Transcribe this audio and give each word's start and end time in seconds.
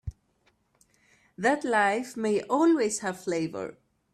That 1.37 1.63
life 1.63 2.17
may 2.17 2.41
always 2.45 3.01
have 3.01 3.23
flavor. 3.23 3.77